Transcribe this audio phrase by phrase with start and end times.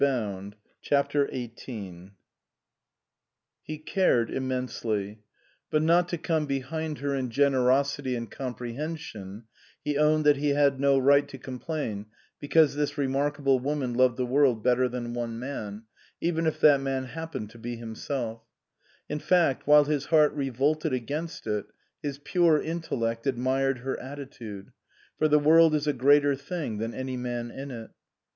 [0.01, 2.13] 191 CHAPTER XVIII
[3.61, 5.19] HE cared immensely.
[5.69, 9.43] But not to come be hind her in generosity and comprehen sion
[9.83, 12.07] he owned that he had no right to complain
[12.39, 15.83] because this remarkable woman loved the world better than one man,
[16.19, 18.41] even if that man happened to be himself;
[19.07, 21.65] in fact while his heart revolted against it,
[22.01, 24.71] his pure intellect admired her attitude,
[25.19, 27.91] for the world is a greater thing than any man in it.